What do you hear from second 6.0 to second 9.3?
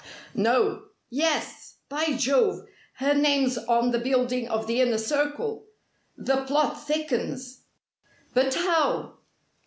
The plot thickens." "But how?"